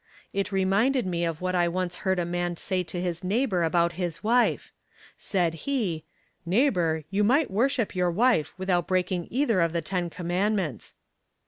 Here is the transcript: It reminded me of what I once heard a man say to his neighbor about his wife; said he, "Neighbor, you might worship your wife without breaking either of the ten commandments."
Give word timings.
It 0.33 0.51
reminded 0.51 1.05
me 1.05 1.25
of 1.25 1.41
what 1.41 1.53
I 1.53 1.67
once 1.67 1.97
heard 1.97 2.17
a 2.17 2.25
man 2.25 2.55
say 2.55 2.81
to 2.85 2.99
his 2.99 3.23
neighbor 3.23 3.61
about 3.61 3.91
his 3.93 4.23
wife; 4.23 4.71
said 5.15 5.53
he, 5.69 6.05
"Neighbor, 6.43 7.03
you 7.11 7.23
might 7.23 7.51
worship 7.51 7.95
your 7.95 8.09
wife 8.09 8.55
without 8.57 8.87
breaking 8.87 9.27
either 9.29 9.61
of 9.61 9.73
the 9.73 9.81
ten 9.83 10.09
commandments." 10.09 10.95